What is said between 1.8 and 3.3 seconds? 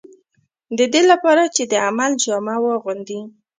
عمل جامه واغوندي.